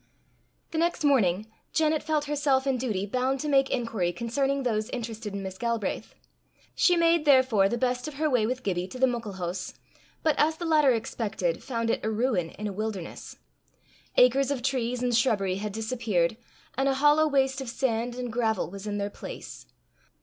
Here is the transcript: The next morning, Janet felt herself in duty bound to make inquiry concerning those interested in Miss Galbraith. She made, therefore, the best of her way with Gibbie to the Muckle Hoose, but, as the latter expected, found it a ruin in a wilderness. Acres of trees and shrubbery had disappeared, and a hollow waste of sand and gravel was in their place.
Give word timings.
The 0.71 0.79
next 0.79 1.03
morning, 1.03 1.45
Janet 1.73 2.01
felt 2.01 2.25
herself 2.25 2.65
in 2.65 2.77
duty 2.79 3.05
bound 3.05 3.39
to 3.41 3.47
make 3.47 3.69
inquiry 3.69 4.11
concerning 4.11 4.63
those 4.63 4.89
interested 4.89 5.33
in 5.35 5.43
Miss 5.43 5.59
Galbraith. 5.59 6.15
She 6.73 6.95
made, 6.95 7.23
therefore, 7.23 7.69
the 7.69 7.77
best 7.77 8.07
of 8.07 8.15
her 8.15 8.27
way 8.27 8.47
with 8.47 8.63
Gibbie 8.63 8.87
to 8.87 8.97
the 8.97 9.05
Muckle 9.05 9.33
Hoose, 9.33 9.75
but, 10.23 10.33
as 10.39 10.57
the 10.57 10.65
latter 10.65 10.91
expected, 10.91 11.61
found 11.63 11.91
it 11.91 12.03
a 12.03 12.09
ruin 12.09 12.49
in 12.49 12.65
a 12.65 12.73
wilderness. 12.73 13.37
Acres 14.17 14.49
of 14.49 14.63
trees 14.63 15.03
and 15.03 15.15
shrubbery 15.15 15.57
had 15.57 15.71
disappeared, 15.71 16.35
and 16.75 16.89
a 16.89 16.95
hollow 16.95 17.27
waste 17.27 17.61
of 17.61 17.69
sand 17.69 18.15
and 18.15 18.33
gravel 18.33 18.71
was 18.71 18.87
in 18.87 18.97
their 18.97 19.11
place. 19.11 19.67